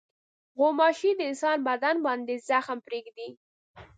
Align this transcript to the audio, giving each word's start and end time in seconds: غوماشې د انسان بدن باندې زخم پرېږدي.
غوماشې 0.57 1.11
د 1.17 1.21
انسان 1.29 1.57
بدن 1.67 1.95
باندې 2.05 2.33
زخم 2.49 2.77
پرېږدي. 2.87 3.29